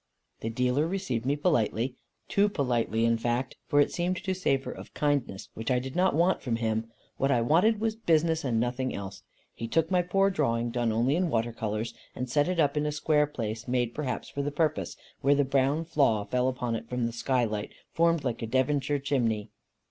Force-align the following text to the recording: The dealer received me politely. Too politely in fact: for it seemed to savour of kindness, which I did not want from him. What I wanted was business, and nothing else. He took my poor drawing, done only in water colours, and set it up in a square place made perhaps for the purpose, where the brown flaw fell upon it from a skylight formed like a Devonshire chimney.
The 0.39 0.49
dealer 0.49 0.87
received 0.87 1.27
me 1.27 1.35
politely. 1.35 1.93
Too 2.27 2.49
politely 2.49 3.05
in 3.05 3.19
fact: 3.19 3.57
for 3.67 3.79
it 3.79 3.91
seemed 3.91 4.17
to 4.23 4.33
savour 4.33 4.73
of 4.73 4.95
kindness, 4.95 5.49
which 5.53 5.69
I 5.69 5.77
did 5.77 5.95
not 5.95 6.15
want 6.15 6.41
from 6.41 6.55
him. 6.55 6.87
What 7.17 7.29
I 7.29 7.41
wanted 7.41 7.79
was 7.79 7.95
business, 7.95 8.43
and 8.43 8.59
nothing 8.59 8.95
else. 8.95 9.21
He 9.53 9.67
took 9.67 9.91
my 9.91 10.01
poor 10.01 10.31
drawing, 10.31 10.71
done 10.71 10.91
only 10.91 11.15
in 11.15 11.29
water 11.29 11.53
colours, 11.53 11.93
and 12.15 12.27
set 12.27 12.47
it 12.47 12.59
up 12.59 12.75
in 12.75 12.87
a 12.87 12.91
square 12.91 13.27
place 13.27 13.67
made 13.67 13.93
perhaps 13.93 14.27
for 14.27 14.41
the 14.41 14.49
purpose, 14.49 14.97
where 15.21 15.35
the 15.35 15.45
brown 15.45 15.85
flaw 15.85 16.23
fell 16.25 16.47
upon 16.47 16.73
it 16.75 16.89
from 16.89 17.07
a 17.07 17.11
skylight 17.11 17.71
formed 17.93 18.23
like 18.23 18.41
a 18.41 18.47
Devonshire 18.47 18.97
chimney. 18.97 19.51